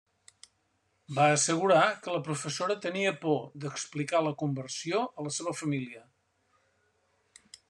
Va 1.17 1.27
assegurar 1.33 1.83
que 2.07 2.15
la 2.15 2.23
professora 2.29 2.79
tenia 2.87 3.13
por 3.27 3.39
d'explicar 3.67 4.25
la 4.31 4.35
conversió 4.43 5.05
a 5.09 5.29
la 5.31 5.39
seva 5.41 5.57
família. 5.63 6.05